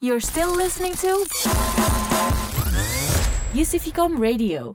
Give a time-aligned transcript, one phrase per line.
[0.00, 1.28] You're still listening to
[3.52, 4.72] UCVcom Radio.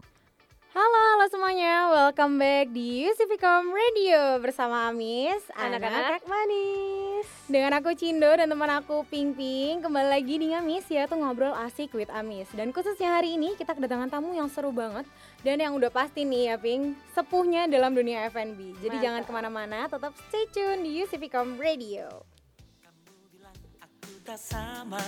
[0.70, 1.90] Halo, halo semuanya.
[1.90, 7.26] Welcome back di UCVcom Radio bersama Amis, Anak-anak manis.
[7.50, 11.58] Dengan aku Cindo dan teman aku Ping Ping Kembali lagi di Ngamis ya tuh ngobrol
[11.58, 15.10] asik with Amis Dan khususnya hari ini kita kedatangan tamu yang seru banget
[15.42, 19.02] Dan yang udah pasti nih ya Ping Sepuhnya dalam dunia F&B Jadi Mantap.
[19.02, 22.35] jangan ke mana-mana tetap stay tune di UCVcom Radio
[24.26, 25.06] Aku tak sama.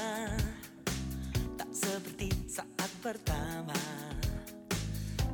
[1.58, 3.74] Tak seperti saat pertama.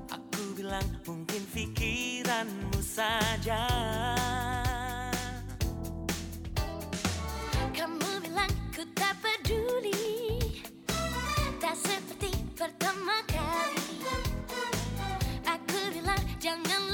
[0.08, 3.68] Aku bilang mungkin pikiranmu saja.
[7.76, 10.40] Kamu bilang ku tak peduli.
[11.60, 14.00] Tak seperti pertama kali.
[15.44, 16.93] Aku bilang janganlah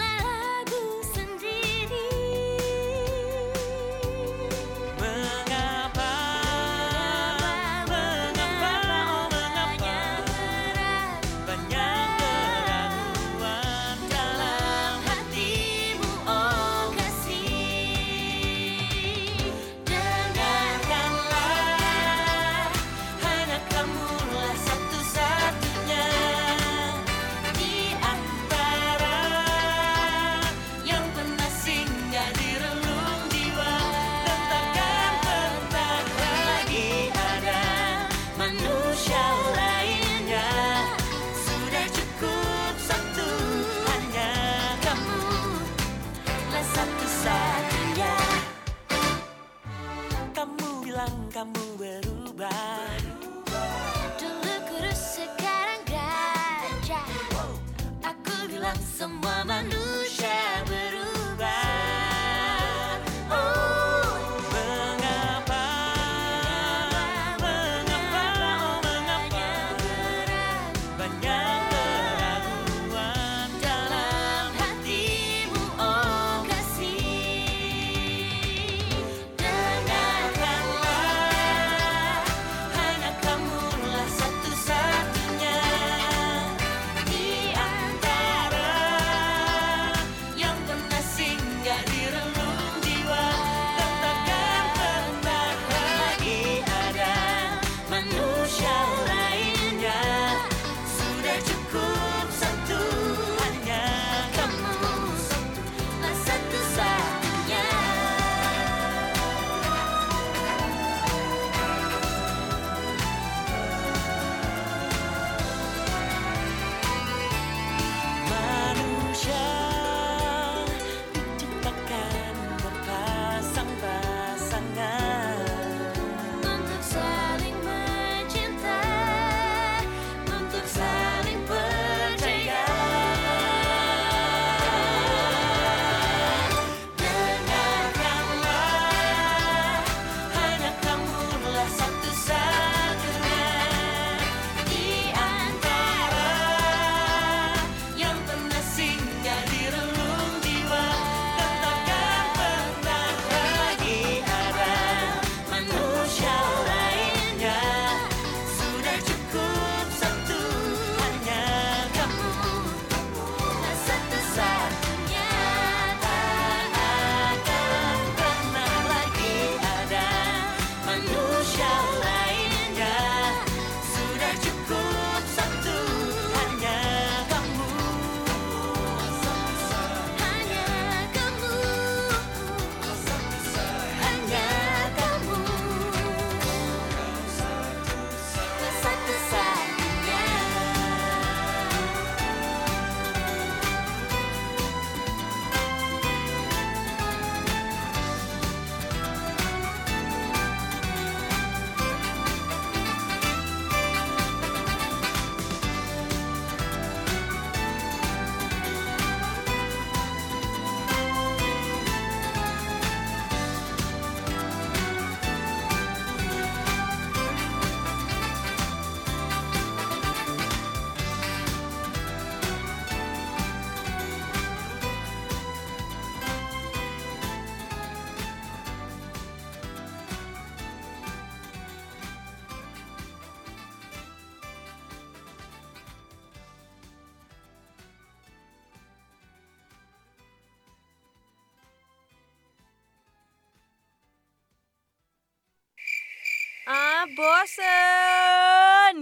[247.19, 248.95] bosen.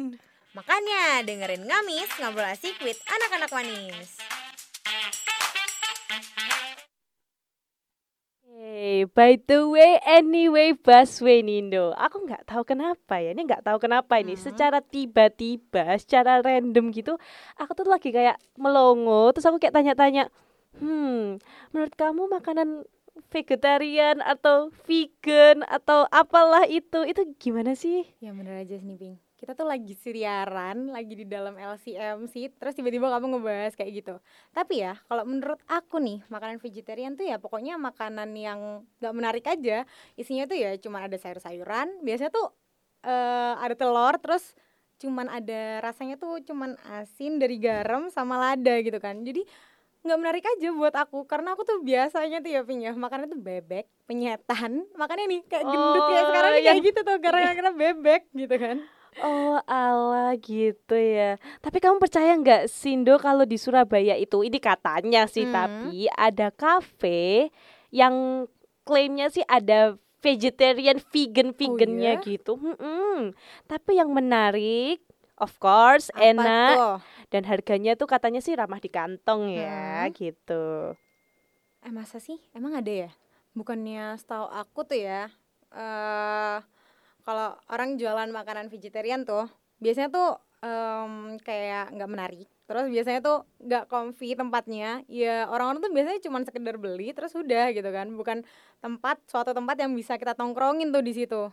[0.58, 4.18] Makanya dengerin Ngamis ngobrol asik with anak-anak manis.
[8.58, 11.94] Hey, by the way, anyway, busway Nindo.
[11.94, 13.38] Aku nggak tahu kenapa ya.
[13.38, 14.34] Ini nggak tahu kenapa ini.
[14.34, 14.50] Hmm.
[14.50, 17.22] Secara tiba-tiba, secara random gitu,
[17.54, 19.30] aku tuh lagi kayak melongo.
[19.38, 20.34] Terus aku kayak tanya-tanya,
[20.82, 21.38] hmm,
[21.70, 22.90] menurut kamu makanan
[23.30, 28.06] vegetarian atau vegan atau apalah itu, itu gimana sih?
[28.22, 33.06] Ya bener aja nih Ping Kita tuh lagi siaran, lagi di dalam LCMC Terus tiba-tiba
[33.14, 34.16] kamu ngebahas kayak gitu.
[34.50, 39.46] Tapi ya, kalau menurut aku nih Makanan vegetarian tuh ya pokoknya makanan yang gak menarik
[39.46, 39.86] aja.
[40.18, 42.50] Isinya tuh ya cuma ada sayur-sayuran Biasanya tuh
[43.06, 44.58] eh, ada telur Terus
[44.98, 49.22] cuman ada rasanya tuh cuman asin dari garam sama lada gitu kan.
[49.22, 49.46] Jadi
[50.08, 53.38] nggak menarik aja buat aku karena aku tuh biasanya tuh ya Ping ya makannya tuh
[53.38, 57.74] bebek penyetan makanya nih kayak gendut Oh, sekarang nih yang- kayak gitu tuh karena karena
[57.74, 58.78] bebek gitu kan
[59.18, 61.42] Oh ala gitu ya.
[61.58, 65.58] Tapi kamu percaya nggak Sindo kalau di Surabaya itu ini katanya sih Hmm.
[65.58, 67.50] tapi ada kafe
[67.90, 68.46] yang
[68.84, 72.22] klaimnya sih ada vegetarian vegan vegannya iya?
[72.22, 72.62] gitu.
[72.62, 73.34] Mm-mm.
[73.66, 75.02] Tapi yang menarik
[75.36, 76.96] of course Apa enak tuh?
[77.28, 80.14] Dan harganya tuh katanya sih ramah di kantong ya Hmm.
[80.16, 80.96] gitu.
[81.84, 82.40] Eh masa sih?
[82.52, 83.12] Emang ada ya?
[83.52, 85.28] Bukannya setahu aku tuh ya
[85.68, 86.58] eh
[87.22, 89.52] kalau orang jualan makanan vegetarian tuh
[89.84, 90.30] biasanya tuh
[90.64, 92.48] em, kayak nggak menarik.
[92.68, 95.04] Terus biasanya tuh nggak comfy tempatnya.
[95.08, 98.08] Ya orang-orang tuh biasanya cuma sekedar beli terus udah gitu kan.
[98.16, 98.48] Bukan
[98.80, 101.52] tempat suatu tempat yang bisa kita tongkrongin tuh di situ.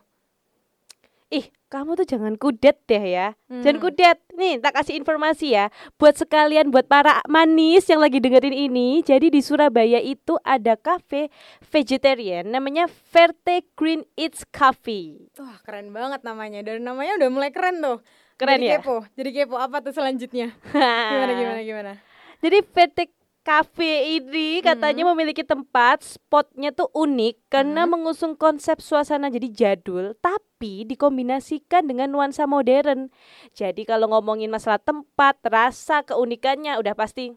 [1.34, 3.34] Ih, kamu tuh jangan kudet deh ya.
[3.50, 3.82] Jangan Hmm.
[3.82, 4.18] kudet.
[4.32, 5.66] Nih, tak kasih informasi ya.
[5.98, 9.02] Buat sekalian buat para manis yang lagi dengerin ini.
[9.02, 11.34] Jadi di Surabaya itu ada cafe
[11.66, 15.26] vegetarian namanya Verte Green Eats Cafe.
[15.34, 16.62] Wah keren banget namanya.
[16.62, 17.98] Dan namanya udah mulai keren tuh.
[18.34, 18.78] Keren Jadi ya?
[18.78, 18.96] kepo.
[19.12, 20.54] Jadi kepo apa tuh selanjutnya?
[21.10, 21.92] Gimana gimana gimana?
[22.38, 23.04] Jadi Verte
[23.44, 30.88] Cafe ini katanya memiliki tempat spotnya tuh unik karena mengusung konsep suasana jadi jadul tapi
[30.88, 33.12] dikombinasikan dengan nuansa modern.
[33.52, 37.36] Jadi kalau ngomongin masalah tempat, rasa, keunikannya udah pasti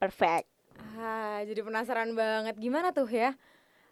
[0.00, 0.48] perfect.
[0.96, 3.36] Ah, jadi penasaran banget gimana tuh ya?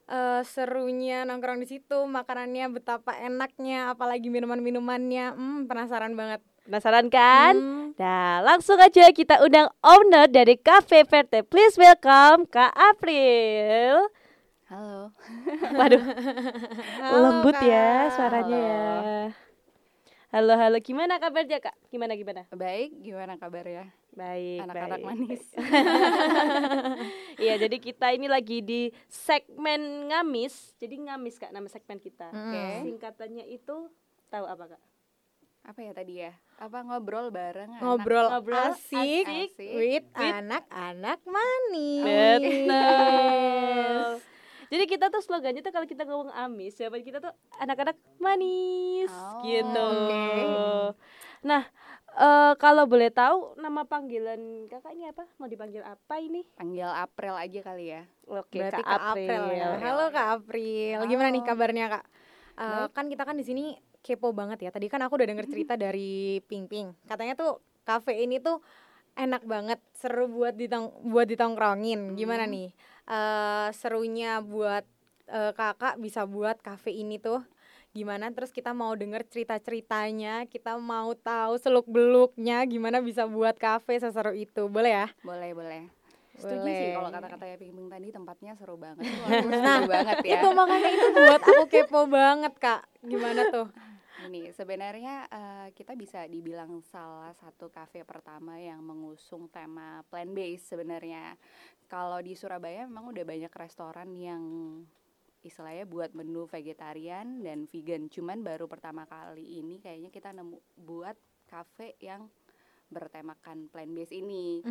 [0.05, 5.37] eh serunya nongkrong di situ, makanannya betapa enaknya, apalagi minuman-minumannya.
[5.37, 6.41] Hmm, penasaran banget.
[6.65, 7.53] Penasaran kan?
[7.53, 7.93] Hmm.
[8.01, 11.45] Nah, langsung aja kita undang owner dari Cafe Verte.
[11.45, 14.09] Please welcome Kak April.
[14.73, 15.13] Halo.
[15.79, 16.01] Waduh,
[17.05, 18.17] Halo, lembut ya Kak.
[18.17, 18.89] suaranya ya.
[20.33, 20.81] Halo, halo.
[20.81, 21.77] Gimana kabarnya, Kak?
[21.93, 22.49] Gimana gimana?
[22.49, 23.93] Baik, gimana kabarnya?
[24.17, 25.07] Baik, Anak-anak baik.
[25.07, 25.45] manis.
[27.45, 30.73] Iya, jadi kita ini lagi di segmen ngamis.
[30.81, 32.33] Jadi ngamis Kak nama segmen kita.
[32.33, 32.89] Mm.
[32.89, 33.93] Singkatannya itu
[34.33, 34.83] tahu apa, Kak?
[35.65, 36.33] Apa ya tadi ya?
[36.55, 37.83] Apa ngobrol bareng anak?
[37.83, 42.05] Ngobrol, Ngobrol asik, asik with, anak-anak manis.
[42.41, 44.09] Betul.
[44.73, 49.45] Jadi kita tuh slogannya tuh kalau kita ngomong amis, jawaban kita tuh anak-anak manis Oh,
[49.45, 49.85] gitu.
[49.85, 50.95] oke.
[51.45, 51.63] Nah,
[52.11, 55.29] eh kalau boleh tahu nama panggilan kakak ini apa?
[55.37, 56.43] Mau dipanggil apa ini?
[56.57, 58.03] Panggil April aja kali ya.
[58.25, 59.77] Oke, Berarti Kak April ya.
[59.77, 60.99] Halo Kak April.
[61.05, 61.51] Gimana nih Halo.
[61.51, 62.05] kabarnya Kak?
[62.55, 62.91] Eh, Baik.
[62.95, 63.65] kan kita kan di sini
[63.99, 64.71] kepo banget ya.
[64.71, 66.95] Tadi kan aku udah denger cerita dari Ping Ping.
[67.05, 68.63] Katanya tuh kafe ini tuh
[69.15, 72.15] enak banget, seru buat ditong buat ditongkrongin.
[72.15, 72.55] Gimana Hmm.
[72.55, 72.69] nih?
[73.05, 74.81] eh serunya buat
[75.27, 77.45] eh, kakak bisa buat kafe ini tuh
[77.93, 78.33] gimana?
[78.33, 84.33] Terus kita mau denger cerita-ceritanya, kita mau tahu seluk beluknya gimana bisa buat kafe seseru
[84.33, 84.69] itu.
[84.69, 85.07] Boleh ya?
[85.21, 85.83] Boleh, boleh.
[86.35, 89.07] Setuju sih kalau kata-katanya Ping Ping tadi tempatnya seru banget.
[89.07, 90.41] Nah, seru banget ya.
[90.43, 92.83] Itu makanya itu buat aku kepo banget kak.
[93.07, 93.69] Gimana tuh?
[94.25, 100.73] Ini sebenarnya eh, kita bisa dibilang salah satu kafe pertama yang mengusung tema plant based
[100.73, 101.37] sebenarnya.
[101.87, 104.43] Kalau di Surabaya memang udah banyak restoran yang
[105.45, 108.09] istilahnya buat menu vegetarian dan vegan.
[108.09, 111.15] Cuman baru pertama kali ini kayaknya kita nemu buat
[111.45, 112.27] kafe yang
[112.95, 114.63] bertemakan plant based ini.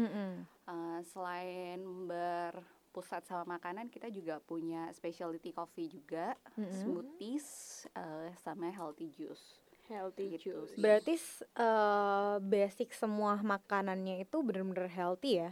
[0.64, 7.48] Eh, selain berpusat sama makanan, kita juga punya specialty coffee juga, smoothies,
[7.92, 9.60] eh, sama healthy juice.
[9.92, 10.72] Healthy Gitu juice.
[10.74, 10.80] sih.
[10.80, 11.14] Berarti
[11.60, 15.52] eh, basic semua makanannya itu bener-bener healthy ya?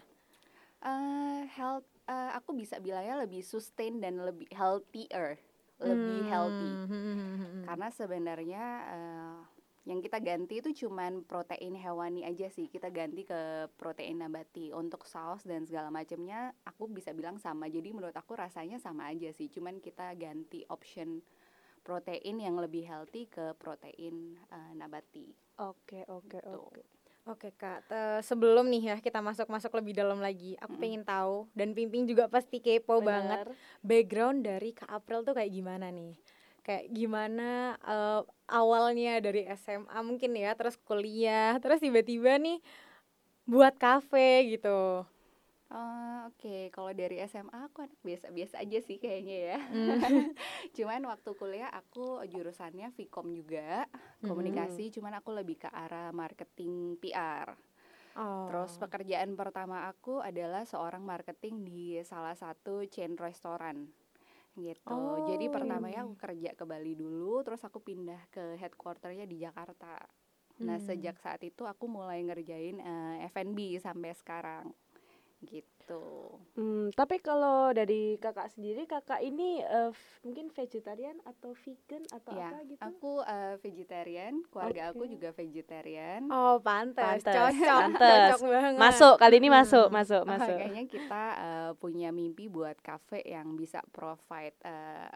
[0.82, 5.36] Eh, health, eh, aku bisa bilangnya lebih sustain dan lebih healthier,
[5.84, 6.72] lebih healthy.
[6.88, 7.68] Hmm.
[7.68, 9.38] Karena sebenarnya eh,
[9.82, 12.70] yang kita ganti itu cuman protein hewani aja sih.
[12.70, 14.70] Kita ganti ke protein nabati.
[14.70, 17.66] Untuk saus dan segala macamnya aku bisa bilang sama.
[17.66, 19.50] Jadi menurut aku rasanya sama aja sih.
[19.50, 21.26] Cuman kita ganti option
[21.82, 25.26] protein yang lebih healthy ke protein eh, nabati.
[25.58, 26.54] Oke, oke, Gitu.
[26.54, 26.82] oke.
[27.22, 30.82] Oke kak, te- sebelum nih ya kita masuk-masuk lebih dalam lagi, aku Mm-mm.
[30.82, 33.54] pengen tahu dan Pimping juga pasti kepo banget Benar.
[33.86, 36.18] background dari Kak April tuh kayak gimana nih?
[36.62, 42.62] Kayak gimana eh, awalnya dari SMA mungkin ya, terus kuliah, terus tiba-tiba nih
[43.50, 45.06] buat kafe gitu.
[45.72, 49.60] Eh, Oke, kalau dari SMA aku anak biasa-biasa aja sih kayaknya ya.
[49.72, 50.00] Hmm.
[50.76, 53.88] Cuman waktu kuliah aku jurusannya Vkom juga,
[54.24, 54.92] komunikasi.
[54.92, 57.56] Cuman aku lebih ke arah marketing PR.
[58.20, 58.52] Oh.
[58.52, 63.88] Terus pekerjaan pertama aku adalah seorang marketing di salah satu chain restoran
[64.56, 65.20] gitu.
[65.24, 66.06] Jadi Oh, pertamanya iya.
[66.06, 69.98] aku kerja ke Bali dulu, terus aku pindah ke headquarternya di Jakarta.
[70.62, 70.86] Nah Hmm.
[70.86, 74.70] sejak saat itu aku mulai ngerjain eh, F&B sampai sekarang
[75.42, 75.81] gitu.
[76.52, 82.32] Hmm, tapi kalau dari kakak sendiri, kakak ini eh, f- mungkin vegetarian atau vegan atau
[82.36, 82.84] Ya, apa gitu?
[82.84, 85.14] aku eh, vegetarian, keluarga aku Oke.
[85.16, 86.22] juga vegetarian.
[86.28, 88.36] Oh, pantas, Pantes, cocok, pantes.
[88.36, 88.74] cocok banget.
[88.84, 89.58] Masuk kali ini Hmm.
[89.60, 90.56] masuk, masuk, Oh, masuk.
[90.60, 95.10] kayaknya kita eh, punya mimpi buat cafe yang bisa provide eh,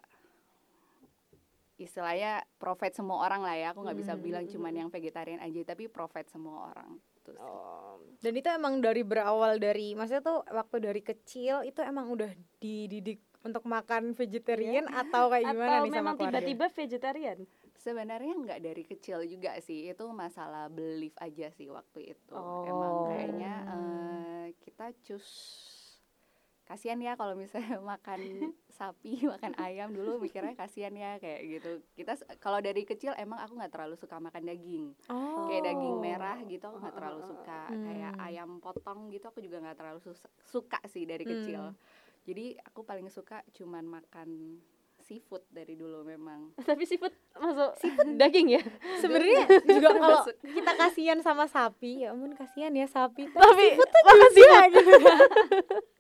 [1.76, 3.68] istilahnya provide semua orang lah ya.
[3.76, 4.80] Aku nggak bisa Hmm, bilang hmm, cuman hmm.
[4.80, 6.96] yang vegetarian aja, tapi provide semua orang.
[7.32, 7.42] Sih.
[7.42, 12.30] Oh, Dan itu emang dari berawal dari, maksudnya tuh waktu dari kecil itu emang udah
[12.58, 16.34] dididik untuk makan vegetarian atau kayak gimana atau nih sama memang keluarga?
[16.42, 17.38] tiba-tiba vegetarian?
[17.76, 22.34] Sebenarnya nggak dari kecil juga sih, itu masalah belief aja sih waktu itu.
[22.66, 23.06] Emang Oh.
[23.06, 25.28] kayaknya eh, kita cus
[26.66, 31.72] kasihan ya kalau misalnya makan sapi, makan ayam dulu mikirnya kasihan ya kayak gitu.
[31.96, 35.46] Kita kalau dari kecil emang aku nggak terlalu suka makan daging, Oh.
[35.48, 37.62] kayak daging merah gitu aku nggak terlalu suka.
[37.70, 37.86] Hmm.
[37.86, 40.00] Kayak ayam potong gitu aku juga nggak terlalu
[40.44, 41.32] suka sih dari Hmm.
[41.32, 41.62] kecil.
[42.26, 44.58] Jadi aku paling suka cuman makan
[45.06, 46.50] seafood dari dulu memang.
[46.66, 47.78] Tapi seafood masuk
[48.18, 48.62] daging ya?
[49.06, 53.30] Sebenarnya juga kalau kita kasihan sama sapi, ya ampun kasihan ya sapi.
[53.30, 54.94] Tapi makasih juga gitu.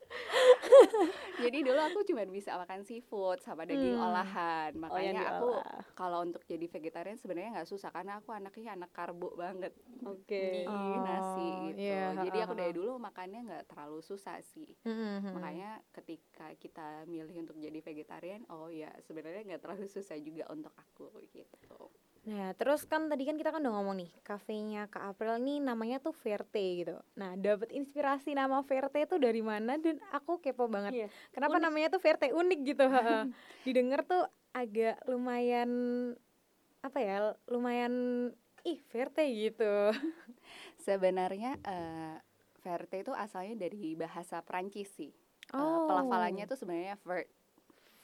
[1.44, 4.06] Jadi dulu aku cuma bisa makan seafood sama daging Hmm.
[4.06, 4.72] olahan.
[4.76, 5.82] Oh, Makanya aku diolah.
[5.94, 10.64] kalau untuk jadi vegetarian sebenarnya nggak susah karena aku anaknya anak karbo banget Oke.
[10.98, 11.84] nasi Oh, gitu.
[11.84, 14.72] iya, Jadi aku dari dulu makannya nggak terlalu susah sih.
[14.84, 15.36] Hmm.
[15.36, 20.72] Makanya ketika kita milih untuk jadi vegetarian, oh ya sebenarnya nggak terlalu susah juga untuk
[20.74, 21.92] aku gitu.
[22.26, 26.02] Nah, terus kan tadi kan kita kan udah ngomong nih, kafenya Kak April nih namanya
[26.02, 26.98] tuh Verte gitu.
[27.14, 31.06] Nah, dapat inspirasi nama Verte itu dari mana dan aku kepo banget.
[31.06, 31.08] Iya.
[31.30, 31.66] Kenapa Unik.
[31.70, 33.24] namanya tuh Verte unik gitu, heeh.
[33.62, 34.26] Didengar tuh
[34.58, 35.70] agak lumayan
[36.82, 37.38] apa ya?
[37.46, 37.94] Lumayan
[38.66, 39.94] ih Verte gitu.
[40.86, 42.18] Sebenarnya eh
[42.66, 45.14] verte itu asalnya dari bahasa Prancis sih.
[45.14, 45.86] Eh, Oh.
[45.86, 47.30] pelafalannya tuh sebenarnya vert.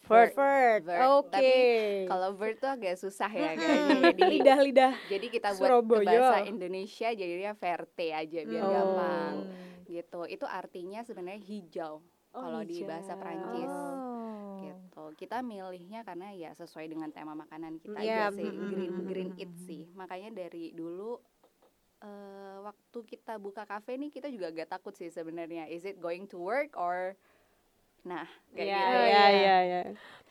[0.02, 0.34] Vert.
[0.34, 0.82] Vert.
[0.84, 1.02] Vert.
[1.16, 1.30] Oke.
[1.30, 1.52] Tapi
[2.06, 4.12] Kalau vert tuh agak susah ya kayaknya.
[4.12, 6.06] Jadi lidah-lidah jadi kita buat ke Surabaya.
[6.06, 8.72] bahasa Indonesia jadinya verte aja biar Oh.
[8.72, 9.36] gampang
[9.86, 10.22] gitu.
[10.26, 13.22] Itu artinya sebenarnya hijau Oh, kalau di bahasa hijau.
[13.22, 13.70] Prancis.
[13.70, 14.60] Oh.
[14.62, 15.04] gitu.
[15.18, 19.52] Kita milihnya karena ya sesuai dengan tema makanan kita Iya, aja sih, green green it
[19.60, 19.86] sih.
[19.92, 21.18] Makanya dari dulu
[22.00, 25.68] eh waktu kita buka kafe nih kita juga agak takut sih sebenarnya.
[25.68, 27.14] Is it going to work or
[28.02, 28.26] Nah,
[28.58, 28.98] kayak Iya, gitu.
[28.98, 29.30] Oh, iya, iya.
[29.30, 29.82] iya, iya.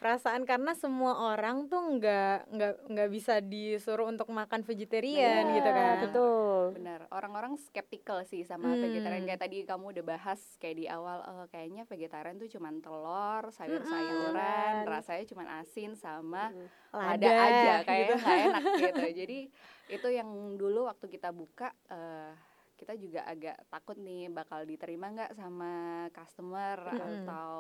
[0.01, 5.71] perasaan karena semua orang tuh nggak nggak nggak bisa disuruh untuk makan vegetarian Benar, gitu
[5.71, 6.63] kan Betul.
[6.73, 8.81] Benar, orang-orang skeptical sih sama Hmm.
[8.81, 13.45] vegetarian kayak tadi kamu udah bahas kayak di awal eh, kayaknya vegetarian tuh cuman telur,
[13.53, 14.89] sayur-sayuran, Mm-mm.
[14.89, 16.49] rasanya cuman asin sama
[16.91, 18.15] lada, ada aja kayaknya gitu.
[18.25, 19.05] nggak enak gitu.
[19.21, 19.39] Jadi
[19.87, 22.33] itu yang dulu waktu kita buka eh,
[22.81, 27.29] kita juga agak takut nih bakal diterima nggak sama customer Mm-mm.
[27.29, 27.53] atau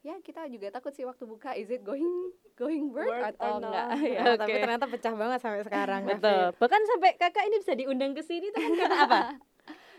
[0.00, 3.88] ya kita juga takut sih waktu buka is it going going work, Work atau enggak
[4.16, 4.20] ya.
[4.24, 6.56] Nah, tapi ternyata pecah banget sampai sekarang Betul.
[6.56, 9.20] Bahkan sampai kakak ini bisa diundang ke sini tuh kan karena apa?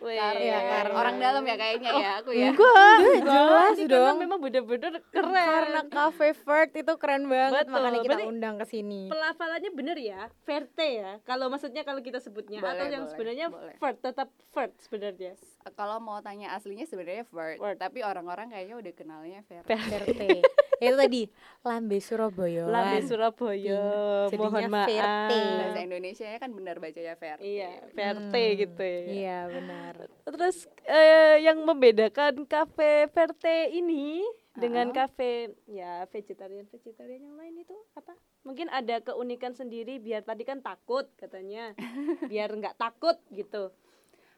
[0.01, 0.17] Weh.
[0.17, 2.49] Karena, Iya, karena- orang dalam ya kayaknya ya aku ya.
[2.49, 4.15] Enggak, jelas Ini dong.
[4.17, 5.29] Memang bener-bener keren.
[5.31, 9.97] karena cafe Vert itu keren banget Betul, makanya kita berarti undang ke sini pelafalannya bener
[9.97, 11.11] ya, verte ya.
[11.21, 13.75] Kalau maksudnya kalau kita sebutnya atau Boleh, yang boleh, sebenarnya boleh.
[13.77, 15.31] vert tetap vert sebenarnya.
[15.71, 17.77] Kalau mau tanya aslinya sebenarnya Vert, Vert.
[17.77, 19.69] tapi orang-orang kayaknya udah kenalnya Vert.
[19.69, 20.27] Verte
[20.81, 21.29] itu tadi
[21.61, 23.81] Lambe Surabaya Lambe Surabaya.
[24.27, 24.87] Jadinya Mohon maaf.
[24.89, 25.41] Verte.
[25.53, 27.39] Bahasa Indonesia kan benar bacanya Vert.
[27.39, 29.01] Iya, verte Hmm, gitu ya.
[29.05, 29.90] iya benar
[30.23, 34.21] Terus eh, yang membedakan kafe Verte ini
[34.51, 34.97] dengan Uh-uh.
[34.97, 35.31] kafe
[35.65, 38.11] ya vegetarian vegetarian yang lain itu apa?
[38.41, 41.71] Mungkin ada keunikan sendiri biar tadi kan takut katanya,
[42.27, 43.71] biar nggak takut gitu.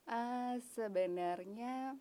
[0.05, 1.95] Eh, sebenarnya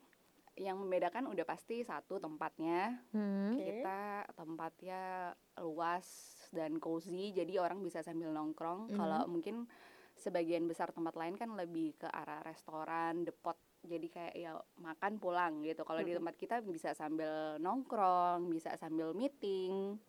[0.53, 3.57] yang membedakan udah pasti satu tempatnya Hmm.
[3.57, 4.01] kita
[4.33, 6.05] tempatnya luas
[6.49, 8.93] dan cozy jadi orang bisa sambil nongkrong Mhm.
[8.93, 9.65] kalau mungkin
[10.15, 15.59] sebagian besar tempat lain kan lebih ke arah restoran depot jadi kayak ya makan pulang
[15.67, 16.19] gitu kalau di Mhm.
[16.23, 19.99] tempat kita bisa sambil nongkrong bisa sambil meeting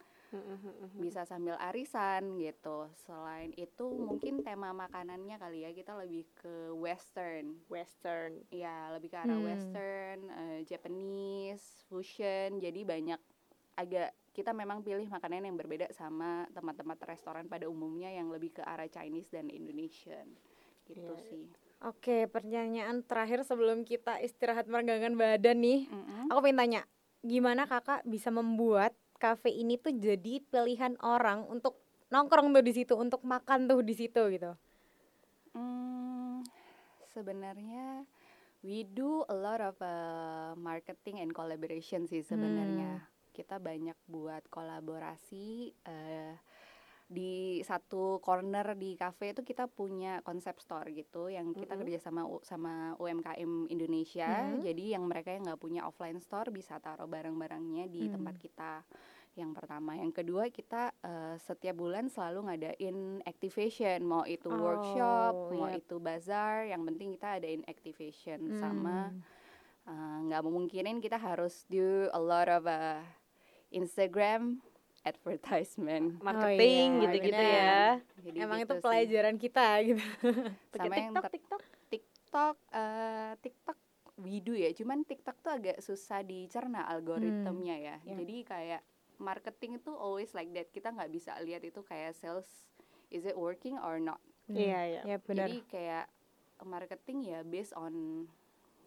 [0.94, 7.58] bisa sambil arisan gitu selain itu mungkin tema makanannya kali ya kita lebih ke western
[7.66, 8.38] Western.
[8.54, 9.46] ya lebih ke arah Hmm.
[9.46, 13.18] western eh, Japanese fusion jadi banyak
[13.74, 18.62] agak kita memang pilih makanan yang berbeda sama tempat-tempat restoran pada umumnya yang lebih ke
[18.66, 20.26] arah Chinese dan Indonesian
[20.84, 21.28] gitu Iya.
[21.30, 21.46] sih
[21.84, 25.84] Oke, pertanyaan terakhir sebelum kita istirahat meregangkan badan nih.
[25.92, 26.32] Mm-mm.
[26.32, 26.82] Aku pengen tanya,
[27.20, 31.76] gimana kakak bisa membuat kafe ini tuh jadi pilihan orang untuk
[32.08, 34.56] nongkrong tuh di situ, untuk makan tuh di situ gitu?
[35.52, 36.40] Hmm,
[37.12, 38.08] sebenarnya
[38.64, 43.04] we do a lot of uh, marketing and collaboration sih sebenarnya.
[43.34, 46.38] Kita banyak buat kolaborasi eh,
[47.04, 51.80] di satu corner di cafe itu kita punya konsep store gitu yang kita Mhm.
[51.84, 54.56] kerja sama sama UMKM Indonesia.
[54.56, 54.64] Mhm.
[54.64, 58.14] Jadi yang mereka yang nggak punya offline store bisa taruh barang-barangnya di Hmm.
[58.16, 58.74] tempat kita.
[59.34, 65.52] Yang pertama, yang kedua kita eh, setiap bulan selalu ngadain activation, mau itu workshop, Oh,
[65.52, 69.20] mau itu bazar, yang penting kita adain activation sama Hmm.
[69.84, 73.04] eh, nggak memungkinin kita harus do a lot of uh,
[73.74, 74.62] Instagram
[75.04, 76.16] advertisement.
[76.26, 77.58] Marketing iya, gitu-gitu benar.
[77.60, 77.84] ya.
[78.24, 78.82] Jadi Emang gitu itu sih.
[78.82, 80.04] pelajaran kita gitu.
[80.80, 81.62] sama yang TikTok, TikTok.
[81.92, 83.78] TikTok, eh, TikTok
[84.22, 87.96] we do ya, cuman TikTok tuh agak susah dicerna algoritmnya ya.
[88.06, 88.14] ya.
[88.14, 88.82] Jadi kayak
[89.18, 90.70] marketing itu always like that.
[90.70, 92.46] Kita nggak bisa lihat itu kayak sales
[93.10, 94.22] is it working or not.
[94.50, 95.02] Iya, iya.
[95.04, 95.50] Ya benar.
[95.50, 96.06] Jadi kayak
[96.62, 98.26] marketing ya based on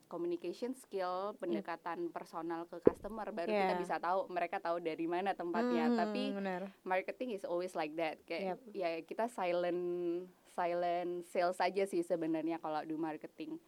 [0.08, 3.80] communication skill, pendekatan personal ke customer baru kita Yeah.
[3.80, 5.88] bisa tahu mereka tahu dari mana tempatnya.
[5.88, 6.62] Hmm, Tapi benar.
[6.82, 8.18] marketing is always like that.
[8.24, 8.60] Kayak Yep.
[8.74, 9.84] ya kita silent
[10.50, 13.60] silent sales aja sih sebenarnya kalau do marketing.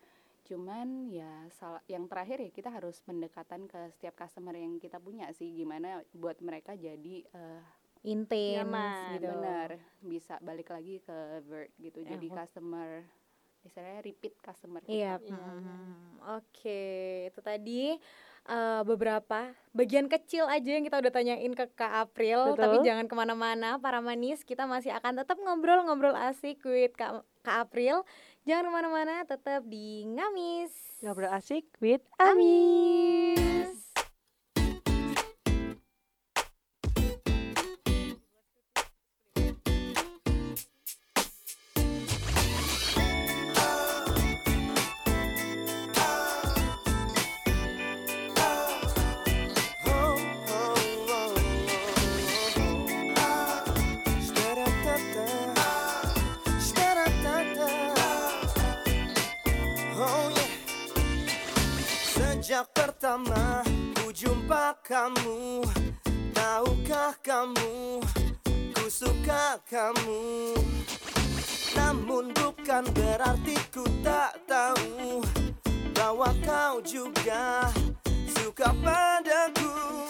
[0.41, 1.45] Cuman ya
[1.85, 6.39] yang terakhir ya kita harus pendekatan ke setiap customer yang kita punya sih gimana buat
[6.39, 7.21] mereka jadi
[7.99, 9.27] Intense Nyaman, gitu.
[9.27, 11.99] benar bisa balik lagi ke Vert gitu.
[11.99, 13.03] Eh, Jadi customer
[13.61, 15.19] istilahnya repeat customer Iya.
[15.19, 15.35] kita.
[15.35, 16.23] mhm.
[16.37, 16.83] Oke,
[17.27, 17.95] itu tadi
[18.49, 22.55] eh, beberapa bagian kecil aja yang kita udah tanyain ke Kak April.
[22.55, 22.61] Betul.
[22.65, 24.41] Tapi jangan ke mana-mana, para manis.
[24.41, 28.01] Kita masih akan tetap ngobrol-ngobrol asik with Kak, Kak April.
[28.49, 30.73] Jangan ke mana-mana, tetap di Ngamis.
[31.05, 33.37] Ngobrol asik with Amis.
[33.37, 33.58] Oh
[62.89, 63.61] pertama
[64.01, 65.61] ku jumpa kamu.
[66.33, 68.01] Tahukah kamu?
[68.73, 70.57] Ku suka kamu.
[71.77, 75.21] Namun bukan berarti ku tak tahu
[75.93, 77.69] Bahwa kau juga
[78.33, 80.08] suka padaku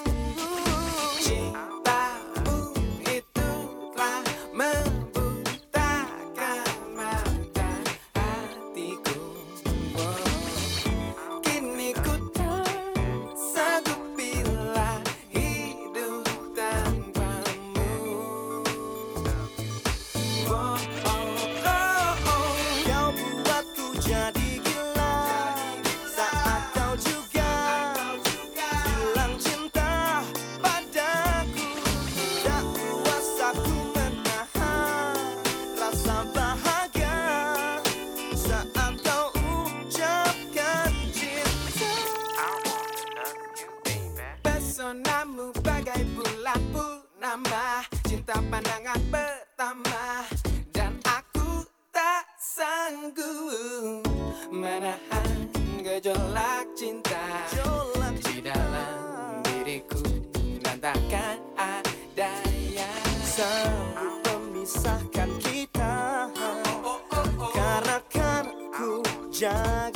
[56.00, 57.44] gejolak cinta
[58.24, 60.00] Di dalam diriku.
[60.64, 62.32] Dan takkan ada
[62.72, 66.32] yang Sanggup memisahkan kita
[67.52, 69.89] Karena kan ku jaga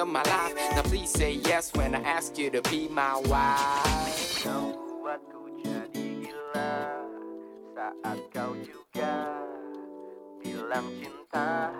[0.00, 0.54] of my life.
[0.56, 4.40] Now please say yes when I ask you to be my wife.
[7.76, 9.40] Saat kau juga
[10.40, 11.72] bilang cinta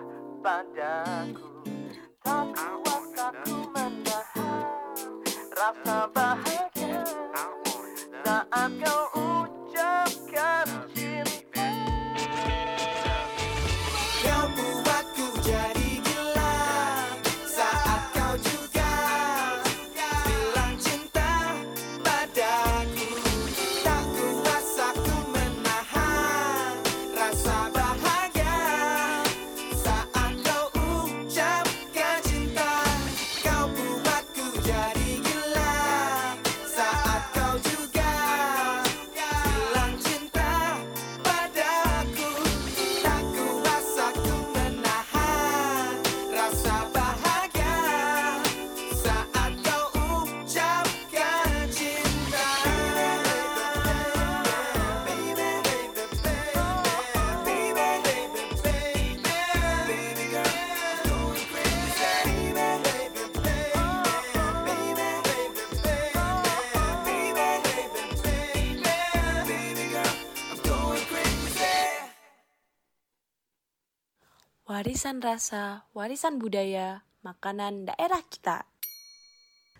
[75.01, 75.65] Warisan rasa,
[75.97, 78.69] warisan budaya, makanan daerah kita.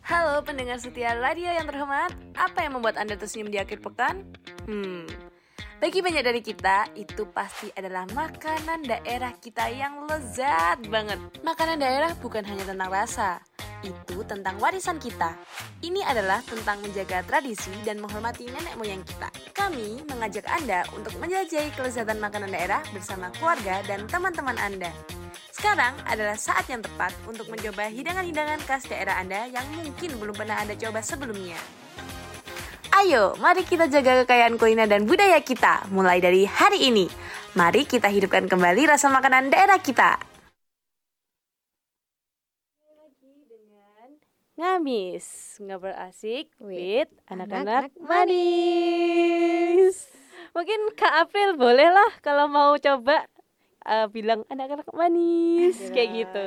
[0.02, 4.26] Halo pendengar setia radio yang terhormat, apa yang membuat Anda tersenyum di akhir pekan?
[4.66, 5.06] Hmm,
[5.78, 11.22] bagi banyak dari kita, itu pasti adalah makanan daerah kita yang lezat banget.
[11.46, 13.46] Makanan daerah bukan hanya tentang rasa,
[13.82, 15.38] itu tentang warisan kita.
[15.82, 19.30] Ini adalah tentang menjaga tradisi dan menghormati nenek moyang kita.
[19.52, 24.94] Kami mengajak Anda untuk menjelajahi kelezatan makanan daerah bersama keluarga dan teman-teman Anda.
[25.52, 30.58] Sekarang adalah saat yang tepat untuk mencoba hidangan-hidangan khas daerah Anda yang mungkin belum pernah
[30.58, 31.60] Anda coba sebelumnya.
[32.92, 37.08] Ayo, mari kita jaga kekayaan kuliner dan budaya kita mulai dari hari ini.
[37.56, 40.31] Mari kita hidupkan kembali rasa makanan daerah kita.
[44.62, 50.06] Ngamis, ngobrol asik with anak-anak manis.
[50.54, 53.26] Mungkin Kak April boleh lah kalau mau coba
[53.90, 56.46] eh, bilang anak-anak manis kayak gitu.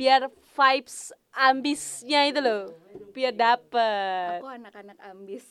[0.00, 2.72] Biar vibes ambisnya itu loh,
[3.12, 4.40] biar dapet.
[4.40, 5.44] Aku anak-anak ambis.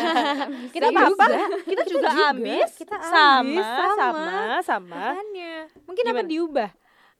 [0.76, 1.16] Kita juga.
[1.16, 1.26] apa?
[1.64, 2.76] Kita juga ambis.
[2.76, 3.96] Kita sama, ambis, sama.
[3.96, 5.04] sama, sama.
[5.16, 5.54] Makanya.
[5.88, 6.28] Mungkin apa Gimana?
[6.28, 6.70] diubah?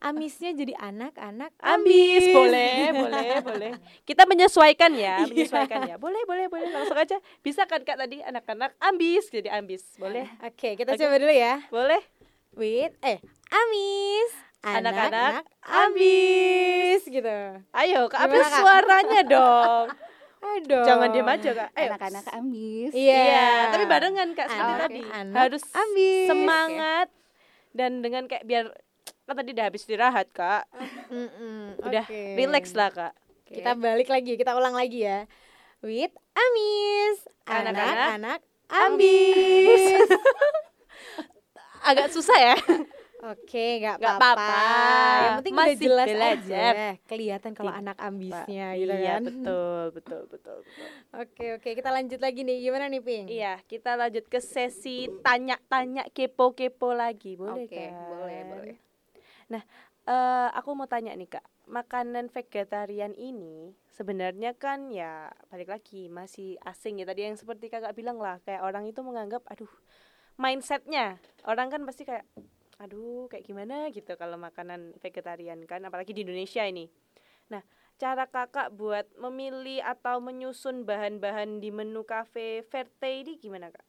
[0.04, 3.70] Amisnya jadi anak-anak Ambis, boleh, boleh, boleh.
[4.04, 5.96] Kita menyesuaikan ya, menyesuaikan ya.
[5.96, 6.68] Boleh, boleh, boleh.
[6.68, 7.16] Langsung aja.
[7.40, 9.96] Bisa kan Kak tadi anak-anak ambis jadi ambis.
[9.96, 10.28] Boleh?
[10.44, 11.00] Oke, kita Oke.
[11.00, 11.64] coba dulu ya.
[11.72, 12.04] Boleh?
[12.52, 13.16] With eh
[13.48, 14.30] Amis.
[14.60, 17.36] Anak-anak ambis gitu.
[17.72, 18.60] Ayo, Kak Kak?
[18.60, 19.88] suaranya dong.
[20.54, 20.84] Aduh.
[20.84, 21.68] Jangan diam aja, Kak.
[21.72, 21.88] Ayo.
[21.96, 22.92] Anak-anak ambis.
[22.92, 23.16] Iya.
[23.24, 25.00] Iya, tapi barengan Kak seperti tadi.
[25.08, 26.28] anak Harus ambis.
[26.28, 27.08] semangat
[27.72, 28.68] dan dengan kayak biar
[29.24, 30.68] kan tadi udah habis istirahat, Kak.
[31.80, 32.04] Udah
[32.36, 33.14] relax lah, Kak.
[33.48, 35.24] Kita balik lagi, kita ulang lagi ya.
[35.80, 37.18] With Amis.
[37.44, 39.82] Anak-anak ambis.
[41.88, 42.56] Agak susah ya.
[43.24, 44.52] Oke, nggak Nggak apa-apa.
[45.16, 46.72] Yang penting Masih udah jelas belajar.
[46.76, 46.88] aja.
[47.08, 49.22] Kelihatan kalau Tidak, anak ambisnya gitu iya, kan.
[49.24, 50.88] betul, betul, betul, betul.
[51.16, 52.56] Oke, oke, kita lanjut lagi nih.
[52.60, 53.24] Gimana nih, Ping?
[53.32, 57.92] Iya, kita lanjut ke sesi tanya-tanya kepo-kepo lagi, boleh Oke, kan?
[58.12, 58.76] boleh, boleh.
[60.04, 66.60] Eh, aku mau tanya nih kak, makanan vegetarian ini sebenarnya kan ya balik lagi masih
[66.60, 69.70] asing ya tadi yang seperti kakak bilang lah kayak orang itu menganggap aduh
[70.36, 71.16] mindsetnya
[71.48, 72.28] orang kan pasti kayak
[72.76, 76.84] aduh kayak gimana gitu kalau makanan vegetarian kan apalagi di Indonesia ini.
[77.48, 77.64] Nah
[77.96, 83.88] cara kakak buat memilih atau menyusun bahan-bahan di menu cafe verte ini gimana kak?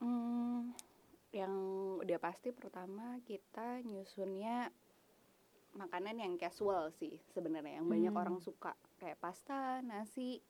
[0.00, 0.72] Hmm,
[1.30, 1.52] yang
[2.02, 4.74] udah pasti pertama kita nyusunnya
[5.78, 8.22] makanan yang casual sih sebenarnya yang banyak Hmm.
[8.26, 10.42] orang suka kayak pasta, nasi,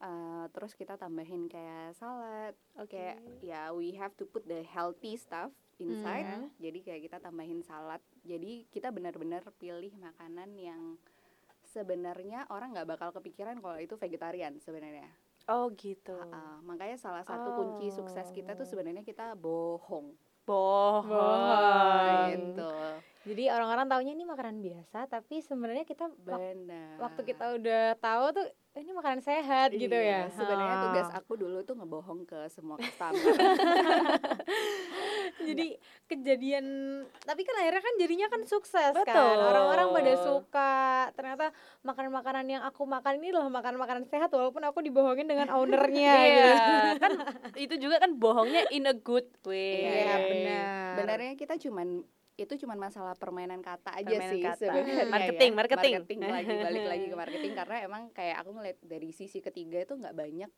[0.00, 2.56] eh, terus kita tambahin kayak salad,
[2.88, 6.24] kayak ya we have to put the healthy stuff inside.
[6.24, 6.48] Hmm.
[6.56, 8.00] Jadi kayak kita tambahin salad.
[8.24, 10.96] Jadi kita benar-benar pilih makanan yang
[11.68, 15.12] sebenarnya orang nggak bakal kepikiran kalau itu vegetarian sebenarnya.
[15.48, 16.12] Oh gitu.
[16.28, 18.68] Ah, makanya salah satu kunci sukses kita tuh Oh.
[18.68, 20.12] sebenarnya kita bohong.
[20.44, 22.28] Bohong.
[22.32, 22.72] gitu
[23.20, 28.46] Jadi orang-orang taunya ini makanan biasa, tapi sebenarnya kita benar waktu kita udah tahu tuh
[28.72, 30.24] "Eh, ini makanan sehat gitu ya.
[30.24, 30.82] Iya, sebenarnya Ah.
[30.84, 33.18] tugas aku dulu tuh ngebohong ke semua customer
[35.40, 35.66] jadi
[36.06, 36.66] kejadian
[37.20, 39.38] tapi kan akhirnya kan jadinya kan sukses kan Betul.
[39.40, 40.74] orang-orang pada suka
[41.12, 41.46] ternyata
[41.82, 46.74] makanan-makanan yang aku makan ini adalah makanan-makanan sehat walaupun aku dibohongin dengan ownernya Iya, gitu.
[46.98, 47.12] kan
[47.56, 49.84] itu juga kan bohongnya in a good way.
[49.84, 50.92] Iya, benar.
[50.96, 51.88] Sebenarnya kita cuman
[52.38, 54.56] itu cuman masalah permainan kata aja Permainan sih kata.
[54.56, 55.06] sebenarnya ya.
[55.10, 55.92] Marketing, marketing.
[56.22, 60.14] lagi balik lagi ke marketing karena emang kayak aku ngeliat dari sisi ketiga itu nggak
[60.14, 60.50] banyak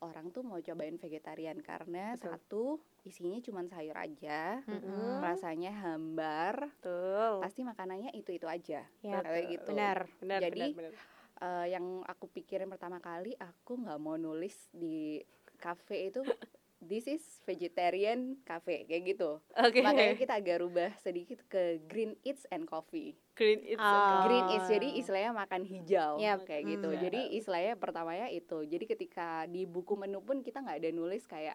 [0.00, 2.24] orang tuh mau cobain vegetarian karena Betul.
[2.24, 2.64] satu
[3.04, 5.20] isinya cuman sayur aja Mm-mm.
[5.20, 7.42] rasanya hambar Betul.
[7.42, 10.92] pasti makanannya itu itu aja Ya, kayak gitu benar Benar, Jadi, benar, benar.
[11.40, 15.20] Eh, yang aku pikirin pertama kali aku nggak mau nulis di
[15.56, 16.20] cafe itu
[16.90, 19.78] this is vegetarian cafe kayak gitu Oke.
[19.78, 24.26] makanya kita agak rubah sedikit ke green eats and coffee Green it's Ah.
[24.26, 26.42] green eats jadi istilahnya makan hijau Yap.
[26.44, 26.98] kayak gitu Hmm.
[26.98, 31.54] jadi istilahnya pertamanya itu jadi ketika di buku menu pun kita nggak ada nulis kayak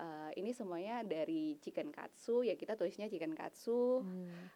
[0.00, 4.00] eh, ini semuanya dari chicken katsu ya kita tulisnya chicken katsu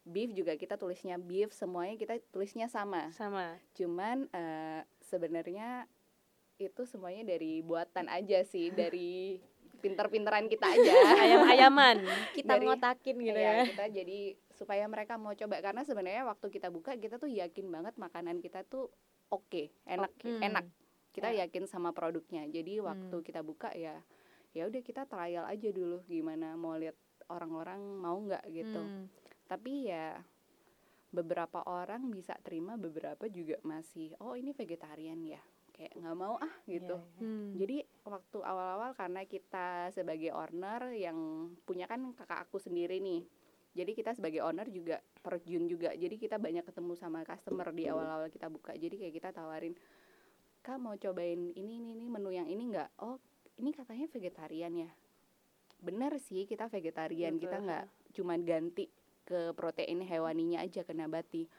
[0.03, 3.61] beef juga kita tulisnya beef semuanya kita tulisnya sama sama.
[3.71, 5.85] cuman eh, sebenarnya
[6.57, 9.43] itu semuanya dari buatan aja sih dari
[9.85, 12.01] pinter-pinteran kita aja Ayam-ayaman.
[12.33, 14.19] kita Dari- ngotakin gitu Iya, ya kita jadi
[14.51, 18.65] supaya mereka mau coba karena sebenarnya waktu kita buka kita tuh yakin banget makanan kita
[18.65, 18.89] tuh
[19.29, 20.41] oke enak Hmm.
[20.41, 20.65] enak
[21.11, 21.45] kita Ya.
[21.45, 24.01] yakin sama produknya jadi waktu kita buka ya
[24.51, 29.07] ya udah kita trial aja dulu gimana mau lihat orang-orang mau nggak gitu Hmm.
[29.45, 30.23] tapi ya
[31.11, 35.43] beberapa orang bisa terima beberapa juga masih oh ini vegetarian ya
[35.75, 36.97] kayak nggak mau ah gitu.
[37.19, 37.59] Hmm.
[37.59, 43.27] jadi waktu awal-awal karena kita sebagai owner yang punya kan kakak aku sendiri nih
[43.75, 45.91] jadi kita sebagai owner juga terjun juga.
[45.91, 48.71] Jadi kita banyak ketemu sama customer di awal-awal kita buka.
[48.79, 49.75] Jadi kayak kita tawarin
[50.65, 53.03] kak mau cobain ini ini ini menu yang ini nggak?
[53.03, 53.19] Oh
[53.59, 54.91] ini katanya vegetarian ya.
[55.83, 57.35] Bener sih kita vegetarian.
[57.35, 57.67] Kita Betul.
[57.67, 57.85] nggak
[58.15, 58.87] cuman ganti
[59.27, 61.51] ke protein hewaninya aja ke nabati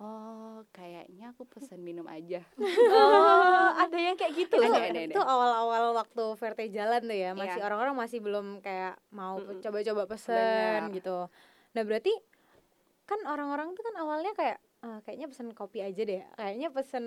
[0.00, 4.56] oh kayaknya aku pesan minum aja Oh, ada yang kayak gitu.
[4.56, 5.12] itu, Ada, ada, ada.
[5.12, 7.64] itu awal-awal waktu Verte jalan tuh ya masih Iya.
[7.64, 10.80] orang-orang masih belum kayak mau coba-coba pesen Benar.
[10.90, 11.16] gitu
[11.70, 12.12] nah berarti
[13.04, 17.04] kan orang-orang tuh kan awalnya kayak "Ah, kayaknya pesen kopi aja deh kayaknya pesen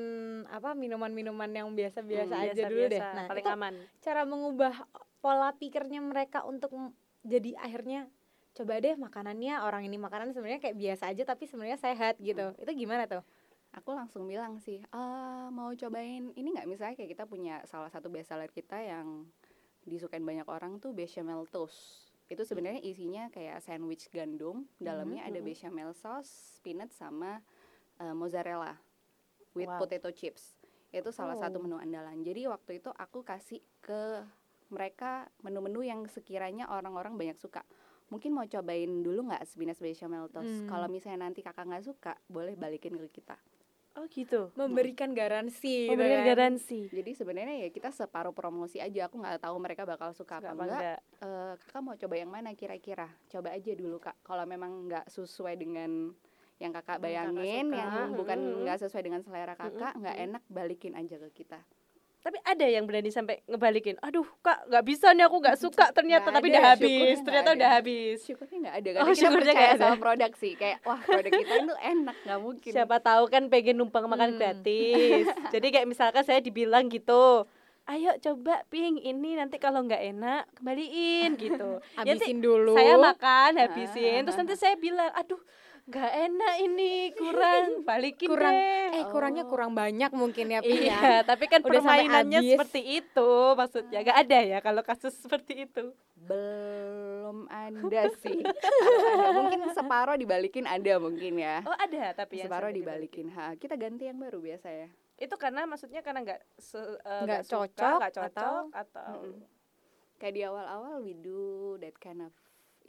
[0.48, 3.74] apa minuman-minuman yang biasa-biasa Hmm, aja dulu deh biasa-biasa, nah paling itu aman.
[4.00, 4.74] cara mengubah
[5.18, 6.70] pola pikirnya mereka untuk
[7.24, 8.06] jadi akhirnya
[8.54, 12.54] coba deh makanannya orang ini makanan sebenarnya kayak biasa aja tapi sebenarnya sehat gitu.
[12.62, 13.26] Itu gimana tuh?
[13.74, 16.30] Aku langsung bilang sih "Eh, mau cobain.
[16.32, 19.26] Ini nggak misalnya kayak kita punya salah satu bestseller kita yang
[19.84, 22.14] disukain banyak orang tuh bechamel toast.
[22.30, 27.42] Itu sebenarnya isinya kayak sandwich gandum dalamnya ada bechamel sauce peanut sama
[27.98, 28.78] eh, mozzarella
[29.58, 29.82] with Wow.
[29.82, 30.54] potato chips.
[30.94, 31.66] Itu salah satu Oh.
[31.66, 32.22] menu andalan.
[32.22, 34.22] Jadi waktu itu aku kasih ke
[34.70, 37.62] mereka menu-menu yang sekiranya orang-orang banyak suka
[38.14, 40.70] mungkin mau cobain dulu nggak spinach bechamel toast Hmm.
[40.70, 43.34] kalau misalnya nanti kakak nggak suka boleh balikin ke kita
[43.94, 44.50] Oh gitu.
[44.54, 46.30] memberikan garansi gitu Memberikan kan.
[46.34, 46.90] garansi.
[46.90, 49.06] Jadi sebenarnya ya kita separuh promosi aja.
[49.06, 50.80] Aku nggak tahu mereka bakal suka Suka apa enggak.
[50.82, 51.00] enggak?
[51.22, 53.06] Eh, kakak mau coba yang mana kira-kira?
[53.30, 54.18] Coba aja dulu kak.
[54.26, 56.10] Kalau memang nggak sesuai dengan
[56.58, 57.78] yang kakak Yang kakak bayangin, suka.
[57.78, 58.62] yang bukan Mm-mm.
[58.66, 60.26] nggak sesuai dengan selera kakak, nggak Mm-mm.
[60.26, 61.62] enak balikin aja ke kita.
[62.24, 64.00] Tapi ada yang berani sampai ngebalikin.
[64.00, 67.18] Aduh, Kak, nggak bisa nih aku nggak suka ternyata Nggak tapi ada, udah habis.
[67.20, 67.58] Ternyata ada.
[67.60, 68.18] udah habis.
[68.24, 69.82] Syukurnya nggak ada Oh, karena kita percaya nggak ada.
[69.84, 70.54] sama produk sih.
[70.56, 72.72] Kayak wah produk kita itu enak nggak mungkin.
[72.72, 74.40] Siapa tahu kan pengen numpang makan Hmm.
[74.40, 75.26] gratis.
[75.54, 77.44] Jadi kayak misalkan saya dibilang gitu.
[77.84, 81.84] Ayo coba ping ini nanti kalau nggak enak kembaliin gitu.
[82.00, 85.44] Ya habisin dulu saya makan habisin Ah, terus nanti saya bilang aduh
[85.84, 88.96] nggak enak ini kurang balikin kurang deh.
[88.96, 89.50] eh kurangnya Oh.
[89.50, 94.00] kurang banyak mungkin ya Pi ya Iya, tapi kan Udah permainannya seperti itu maksudnya.
[94.02, 95.92] Gak ada ya kalau kasus seperti itu.
[96.16, 98.40] Belum ada sih.
[99.14, 99.30] Ada.
[99.34, 101.60] Mungkin separoh dibalikin ada mungkin ya.
[101.62, 103.28] Oh ada tapi separoh dibalikin.
[103.30, 104.88] Ha, kita ganti yang baru biasa ya.
[105.16, 109.44] Itu karena maksudnya karena nggak eh, Nggak nggak suka, cocok nggak cocok atau- atau, Mm-mm.
[110.16, 111.42] Kayak di awal-awal we do
[111.78, 112.32] that kind of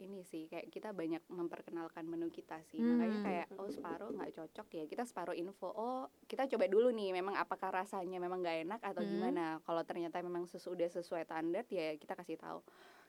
[0.01, 3.23] ini sih kayak kita banyak memperkenalkan menu kita sih makanya Hmm.
[3.23, 7.35] kayak oh separuh nggak cocok ya kita separuh info oh kita coba dulu nih memang
[7.35, 9.11] apakah rasanya memang nggak enak atau Hmm.
[9.11, 12.59] gimana kalau ternyata memang sesudah sesuai standar ya kita kasih tahu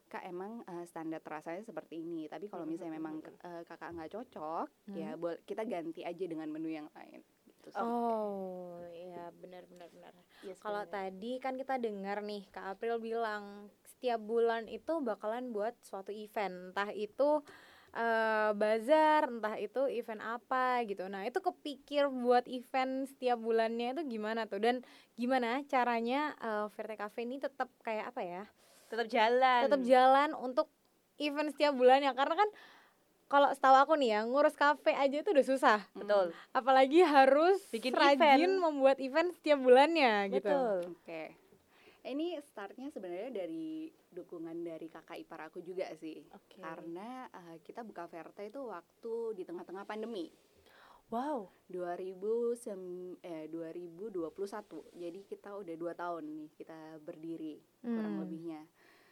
[0.07, 4.67] kak emang eh, standar rasanya seperti ini tapi kalau misalnya memang eh, kakak nggak cocok
[4.95, 7.83] ya bol- kita ganti aja dengan menu yang lain gitu sih.
[7.83, 11.11] oh iya benar benar benar Yes, kalau benar.
[11.11, 13.67] tadi kan kita dengar nih Kak April bilang
[14.07, 17.43] setiap bulan itu bakalan buat suatu event, entah itu
[17.91, 21.11] eh, bazar, entah itu event apa gitu.
[21.11, 24.63] Nah, itu kepikir buat event setiap bulannya itu gimana tuh?
[24.63, 24.87] Dan
[25.19, 28.43] gimana caranya eh, Verte Cafe ini tetap kayak apa ya?
[28.95, 29.63] Tetap jalan.
[29.67, 30.71] Tetap jalan untuk
[31.19, 32.49] event setiap bulannya karena kan
[33.27, 36.31] kalau setahu aku nih ya ngurus kafe aja itu udah susah Betul.
[36.55, 38.63] apalagi harus Bikin rajin event.
[38.63, 40.95] membuat event setiap bulannya gitu Betul.
[40.95, 41.46] Oke.
[42.07, 46.23] Ini startnya sebenarnya dari dukungan dari kakak ipar aku juga sih.
[46.31, 46.63] Oke.
[46.63, 50.31] Karena eh, kita buka Verte itu waktu di tengah-tengah pandemi.
[51.11, 51.51] Wow.
[51.67, 52.15] 2000
[52.55, 54.87] sem- eh 2021.
[54.95, 58.23] Jadi kita udah dua tahun nih kita berdiri kurang Hmm.
[58.23, 58.63] lebihnya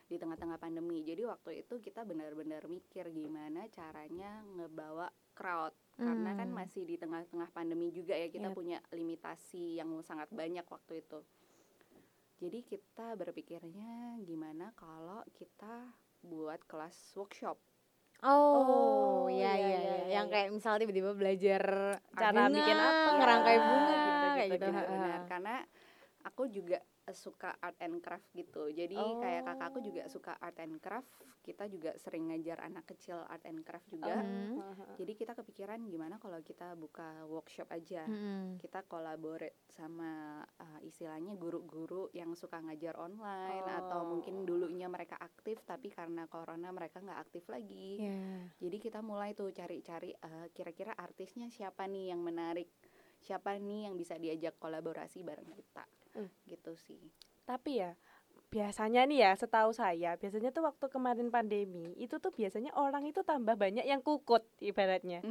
[0.05, 1.03] di tengah-tengah pandemi.
[1.03, 6.59] Jadi waktu itu kita benar-benar mikir gimana caranya ngebawa crowd karena kan Hmm.
[6.63, 8.55] masih di tengah-tengah pandemi juga ya kita Yap.
[8.55, 11.19] punya limitasi yang sangat banyak waktu itu.
[12.45, 15.89] Jadi kita berpikirnya gimana kalau kita
[16.21, 17.57] buat kelas workshop
[18.21, 19.97] Oh, Oh, iya iya, iya iya, iya.
[19.97, 20.33] iya, Yang iya.
[20.37, 21.63] kayak misalnya tiba-tiba belajar
[22.13, 23.11] Cara bunga, bikin apa.
[23.17, 24.69] ngerangkai bunga Gitu, kayak gitu, gitu.
[24.77, 24.93] gitu.
[24.93, 25.55] benar karena
[26.21, 26.79] aku juga
[27.11, 31.11] suka art and craft gitu jadi kayak kakakku juga suka art and craft
[31.45, 34.57] kita juga sering ngajar anak kecil art and craft juga Hmm.
[34.97, 38.57] jadi kita kepikiran gimana kalau kita buka workshop aja Mm-mm.
[38.57, 44.09] kita collaborate sama uh, istilahnya guru-guru yang suka ngajar online atau Oh.
[44.09, 48.49] mungkin dulunya mereka aktif tapi karena corona mereka nggak aktif lagi Iya.
[48.59, 52.73] jadi kita mulai tuh cari-cari eh, kira-kira artisnya siapa nih yang menarik
[53.21, 55.85] siapa nih yang bisa diajak kolaborasi bareng kita
[56.15, 56.31] Hmm.
[56.47, 57.01] gitu sih.
[57.45, 57.93] Tapi ya
[58.49, 63.27] biasanya nih ya setahu saya biasanya tuh waktu kemarin pandemi itu tuh biasanya orang itu
[63.27, 65.27] tambah banyak yang kukut ibaratnya.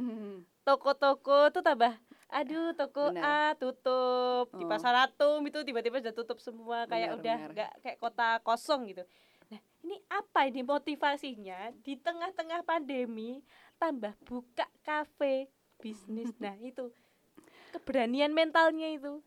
[0.60, 1.96] Toko-toko tuh tambah
[2.28, 3.56] aduh toko A Benar.
[3.56, 4.68] tutup di Oh.
[4.68, 9.04] pasar Atum itu tiba-tiba sudah tutup semua kayak Benar, udah nggak kayak kota kosong gitu.
[9.48, 13.40] Nah ini apa ini motivasinya di tengah-tengah pandemi
[13.76, 16.28] tambah buka kafe bisnis?
[16.44, 16.92] Nah itu.
[17.72, 19.18] Keberanian mentalnya itu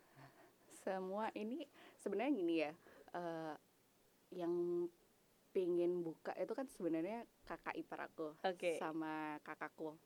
[0.87, 1.67] semua ini
[1.99, 2.71] sebenarnya gini ya
[3.19, 3.55] eh,
[4.31, 4.87] yang
[5.51, 8.79] pengen buka itu kan sebenarnya kakak ipar aku Oke.
[8.79, 9.99] sama kakakku.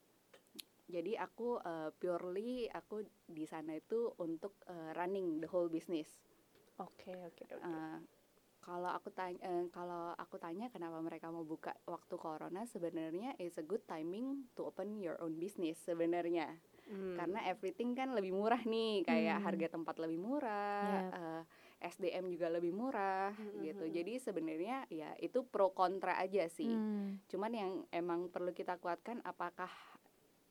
[0.89, 6.09] Jadi aku eh, purely aku di sana itu untuk eh, running the whole business.
[6.81, 7.61] Oke oke oke.
[7.61, 7.97] Eh,
[8.61, 13.57] kalau aku tanya eh, kalau aku tanya kenapa mereka mau buka waktu corona sebenarnya is
[13.57, 17.15] a good timing to open your own business sebenarnya Hmm.
[17.15, 19.45] karena everything kan lebih murah nih kayak Hmm.
[19.47, 21.05] harga tempat lebih murah Yap.
[21.13, 21.41] eh,
[21.81, 26.69] SDM juga lebih murah Hmm, gitu hmm, jadi sebenarnya ya itu pro kontra aja sih
[26.69, 27.17] Hmm.
[27.25, 29.71] cuman yang emang perlu kita kuatkan apakah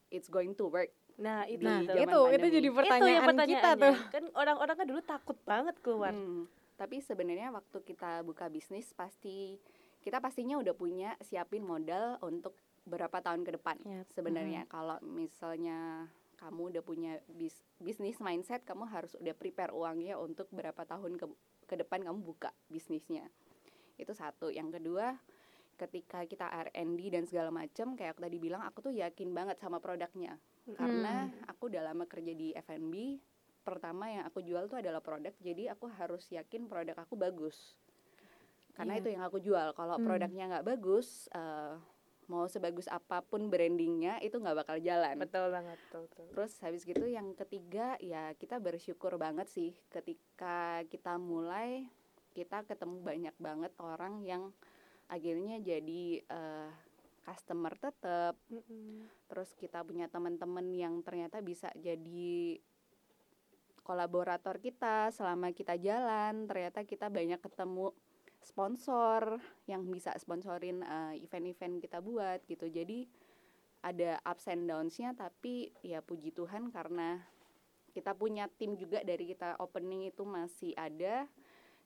[0.08, 1.92] it's going to work nah itu Nah, itu.
[1.94, 3.96] itu itu jadi Itu pertanyaan, kita tuh.
[4.08, 9.60] kan orang-orang kan dulu takut banget keluar Hmm, tapi sebenarnya waktu kita buka bisnis pasti
[10.00, 13.76] kita pastinya udah punya siapin modal untuk berapa tahun ke depan.
[13.84, 14.08] Yap.
[14.08, 16.08] Sebenarnya kalau misalnya
[16.40, 21.26] kamu udah punya bis- bisnis mindset, kamu harus udah prepare uangnya untuk berapa tahun ke
[21.68, 23.28] ke depan kamu buka bisnisnya.
[24.00, 24.48] Itu satu.
[24.48, 25.20] Yang kedua,
[25.76, 29.78] ketika kita R&D dan segala macam kayak aku tadi bilang aku tuh yakin banget sama
[29.78, 30.40] produknya.
[30.74, 32.94] Karena aku udah lama kerja di F&B,
[33.60, 37.76] pertama yang aku jual tuh adalah produk jadi aku harus yakin produk aku bagus
[38.72, 39.00] karena Iya.
[39.04, 40.06] itu yang aku jual kalau Hmm.
[40.08, 41.76] produknya nggak bagus eh,
[42.30, 46.26] mau sebagus apa pun brandingnya itu nggak bakal jalan betul banget betul, betul.
[46.30, 51.90] terus habis gitu yang ketiga ya kita bersyukur banget sih ketika kita mulai
[52.30, 54.54] kita ketemu banyak banget orang yang
[55.10, 56.70] akhirnya jadi eh,
[57.26, 59.10] customer tetap Mm-mm.
[59.26, 62.62] terus kita punya teman-teman yang ternyata bisa jadi
[63.82, 67.90] kolaborator kita selama kita jalan ternyata kita banyak ketemu
[68.42, 73.04] sponsor yang bisa sponsorin eh, event-event kita buat gitu jadi
[73.80, 77.20] ada ups and downs-nya tapi ya puji Tuhan karena
[77.90, 81.26] kita punya tim juga dari kita opening itu masih ada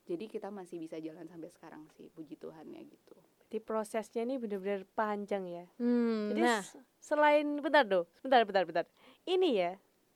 [0.05, 3.16] jadi kita masih bisa jalan sampai sekarang sih puji Tuhannya gitu
[3.49, 5.64] Jadi prosesnya ini benar-benar panjang ya.
[5.79, 6.59] Hmm, Jadi nah,
[6.99, 8.85] selain bentar doh, bentar bentar bentar.
[9.22, 9.72] Ini ya,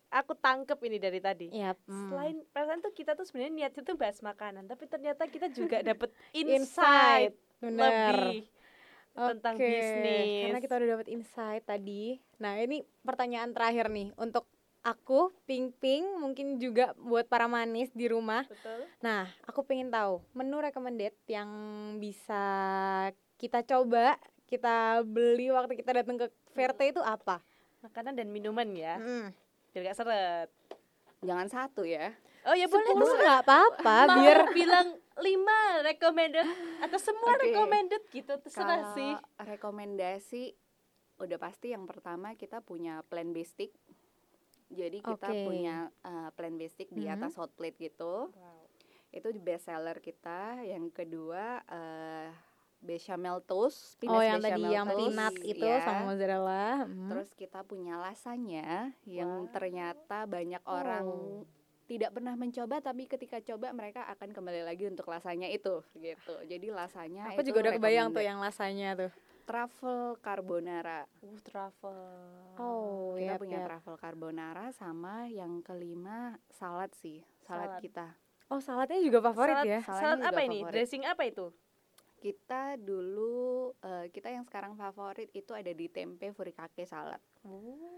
[0.08, 1.46] aku tangkep ini dari tadi.
[1.52, 5.80] ya Selain perasaan tuh kita tuh sebenarnya niatnya tuh bahas makanan, tapi ternyata kita juga
[5.88, 7.92] dapet insight, insight benar.
[7.92, 8.48] lebih
[9.18, 10.26] tentang Oke, bisnis.
[10.46, 12.04] Karena kita udah dapat insight tadi.
[12.38, 14.46] Nah, ini pertanyaan terakhir nih untuk
[14.86, 18.46] aku, Ping Ping, mungkin juga buat para manis di rumah.
[18.46, 18.86] Betul.
[19.02, 21.50] Nah, aku pengen tahu menu recommended yang
[21.98, 22.42] bisa
[23.38, 27.42] kita coba, kita beli waktu kita datang ke Verte itu apa?
[27.82, 29.30] Makanan dan minuman ya, Mm.
[29.78, 30.48] Biar gak seret.
[31.20, 32.10] jangan satu ya
[32.42, 33.18] Oh ya boleh tuh.
[33.18, 36.46] nggak apa-apa, biar bilang lima recommended
[36.80, 37.44] atau semua Oke.
[37.44, 39.12] recommended gitu terserah Kalau sih.
[39.38, 40.44] rekomendasi
[41.18, 43.74] udah pasti yang pertama kita punya plan based stick.
[44.70, 45.44] Jadi kita Oke.
[45.44, 47.20] punya uh, plan based stick di Mhm.
[47.20, 48.30] atas hot plate gitu.
[49.10, 50.62] Itu best seller kita.
[50.62, 52.30] Yang kedua uh,
[52.78, 55.82] bechamel toast, Oh, peanuts yang tadi yang toast, peanut itu ya.
[55.82, 56.66] sama mozzarella.
[56.84, 57.08] Hmm.
[57.10, 59.50] Terus kita punya lasanya yang Wah.
[59.50, 61.06] ternyata banyak orang
[61.84, 66.34] tidak pernah mencoba tapi ketika coba mereka akan kembali lagi untuk lasanya itu gitu.
[66.44, 69.10] Jadi lasanya Aku itu juga udah kebayang tuh yang lasanya tuh.
[69.42, 71.08] truffle carbonara.
[71.24, 71.96] Uh, travel.
[72.60, 73.66] Oh, kita yap, punya yap.
[73.72, 77.80] truffle carbonara sama yang kelima salad sih, salad, Salad.
[77.80, 78.06] kita.
[78.52, 79.80] Oh, saladnya juga favorit salad, ya.
[79.88, 80.60] Salad apa ini?
[80.60, 80.72] favorit.
[80.76, 81.48] Dressing apa itu?
[82.18, 87.22] Kita dulu eh, kita yang sekarang favorit itu ada di tempe furikake salad.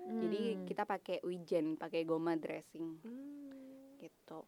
[0.07, 0.65] Jadi Hmm.
[0.69, 3.97] kita pakai wijen, pakai goma dressing Hmm.
[3.97, 4.45] gitu.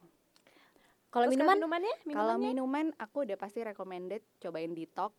[1.09, 1.95] Kalau minuman minumannya?
[2.09, 2.47] Kalau Minumannya?
[2.49, 5.15] minuman aku udah pasti recommended cobain detox.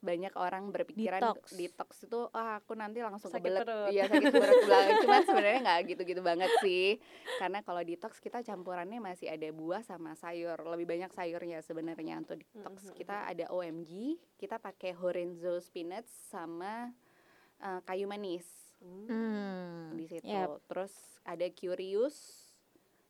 [0.00, 1.52] Banyak orang berpikiran Detox.
[1.52, 3.60] detox, itu ah aku nanti langsung Sakit kebelet.
[3.62, 3.88] perut.
[3.90, 4.94] Iya sakit perut banget.
[4.98, 6.96] Cuman sebenarnya nggak gitu-gitu banget sih.
[7.36, 10.56] Karena kalau detox kita campurannya masih ada buah sama sayur.
[10.66, 12.76] Lebih banyak sayurnya sebenarnya untuk detox.
[12.82, 12.96] Mhm.
[12.96, 13.92] Kita ada OMG,
[14.34, 16.88] kita pakai Horenzo spinach sama
[17.58, 18.48] eh, kayu manis
[18.80, 19.92] Hmm.
[19.92, 20.24] di situ.
[20.24, 20.64] Yap.
[20.64, 20.92] Terus
[21.22, 22.48] ada Curious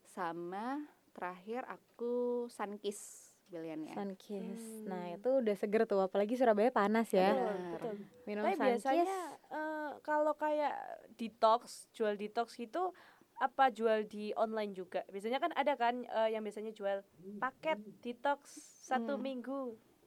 [0.05, 0.83] sama
[1.13, 3.93] terakhir aku Sunkiss pilihannya.
[3.93, 4.63] Sunkiss.
[4.85, 7.31] Nah, itu udah seger tuh, apalagi Surabaya panas ya.
[7.31, 7.71] Betul, Benar.
[7.75, 7.95] betul.
[8.25, 8.67] Minum Tapi Sunkiss.
[8.71, 9.19] biasanya
[9.51, 10.75] eh, kalau kayak
[11.13, 12.95] detox, jual detox gitu
[13.37, 15.03] apa jual di online juga?
[15.07, 17.03] Biasanya kan ada kan eh, yang biasanya jual
[17.37, 18.41] paket detox
[18.81, 19.23] satu Hmm.
[19.23, 19.61] minggu.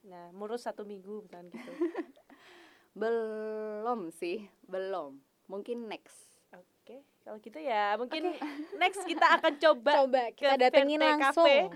[0.04, 1.72] Nah, murus satu minggu misalnya gitu.
[2.94, 5.18] Belum sih, belum.
[5.48, 6.14] Mungkin next.
[6.54, 8.38] Oke, kalau gitu ya mungkin
[8.76, 11.42] next kita akan coba coba kita ke datengin langsung.
[11.42, 11.74] Cafe.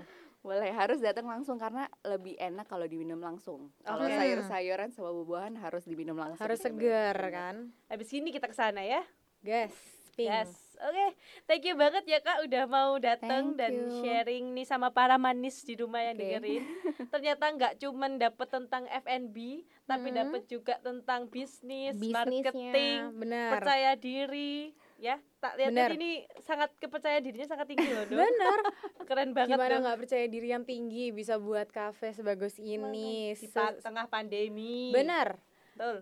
[0.47, 3.67] Boleh harus datang langsung karena lebih enak kalau diminum langsung.
[3.83, 4.15] Kalau Oke.
[4.15, 6.39] sayur-sayuran sama buah-buahan harus diminum langsung.
[6.39, 7.19] Harus bener.
[7.27, 7.55] kan.
[7.85, 9.03] Habis ini kita ke sana ya.
[9.43, 9.75] Gas.
[10.15, 10.31] Pink.
[10.31, 10.49] Yes.
[10.79, 11.07] Oke,
[11.45, 13.99] thank you banget ya Kak udah mau datang dan you.
[13.99, 16.21] sharing nih sama para manis di rumah yang Oke.
[16.23, 16.63] dengerin.
[17.13, 19.37] Ternyata nggak cuman dapet tentang F&B,
[19.83, 20.17] tapi Hmm.
[20.17, 22.13] dapet juga tentang bisnis, Bisnisnya,
[22.53, 23.49] marketing, benar.
[23.51, 25.17] percaya diri, ya.
[25.37, 25.89] Tak lihat Benar.
[25.93, 28.17] ini sangat kepercayaan dirinya sangat tinggi loh, Dok.
[28.17, 28.59] Bener.
[29.05, 33.31] Keren banget Gimana nggak percaya diri yang tinggi bisa buat kafe sebagus ini.
[33.31, 34.89] di Se- tengah pandemi.
[34.89, 35.37] Benar.
[35.73, 36.01] Betul.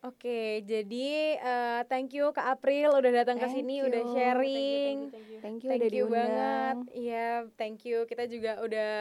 [0.00, 3.84] Oke, jadi eh, thank you Kak April udah datang ke Thank sini, you.
[3.86, 4.96] udah Thank you, sharing.
[4.98, 6.16] Thank you, Thank you Thank udah you diundang.
[6.16, 6.76] banget.
[6.94, 7.98] Iya, thank you.
[8.04, 8.92] Kita juga udah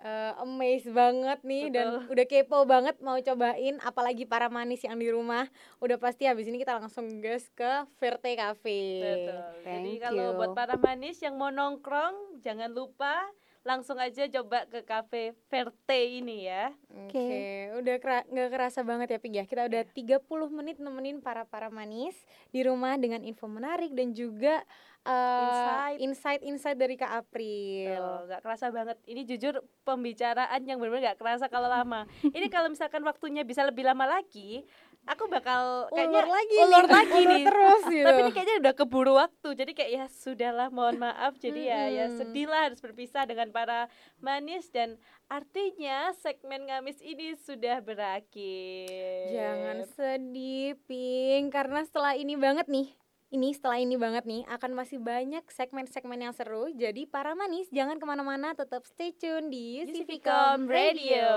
[0.00, 2.12] eh, amazed banget nih dan Betul.
[2.12, 5.46] udah kepo banget mau cobain apalagi para manis yang di rumah.
[5.78, 8.80] Udah pasti habis ini kita langsung gas ke Verte Cafe.
[9.02, 9.38] Betul.
[9.62, 13.28] Jadi kalau buat para manis yang mau nongkrong, jangan lupa
[13.64, 16.68] langsung aja coba ke cafe Verte ini ya.
[16.92, 19.44] Oke, udah kera- nggak kerasa banget ya Pig ya.
[19.48, 22.12] Kita udah 30 menit nemenin para-para manis
[22.52, 24.60] di rumah dengan info menarik dan juga
[25.04, 25.98] eh, Insight.
[26.00, 28.00] insight-insight dari Kak April.
[28.00, 28.96] Tuh, nggak kerasa banget.
[29.04, 32.08] Ini jujur pembicaraan yang benar-benar nggak kerasa kalau lama.
[32.24, 34.64] Ini kalau misalkan waktunya bisa lebih lama lagi,
[35.04, 37.44] aku bakal kayaknya ulur lagi ulur nih, lagi ulur nih.
[37.44, 38.06] terus gitu.
[38.08, 39.48] Tapi ini kayaknya udah keburu waktu.
[39.52, 41.36] Jadi kayak ya sudahlah, mohon maaf.
[41.36, 42.18] Jadi ya ya Mm-mm.
[42.18, 44.96] sedihlah harus berpisah dengan para manis dan
[45.28, 49.28] artinya segmen ngamis ini sudah berakhir.
[49.28, 52.88] Jangan sedih, Pink, karena setelah ini banget nih.
[53.32, 56.68] Ini setelah ini banget nih akan masih banyak segmen-segmen yang seru.
[56.74, 61.32] Jadi para manis jangan ke mana-mana, tetap stay tune di Yusificom Radio.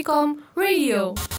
[0.00, 1.29] Pacificom Radio.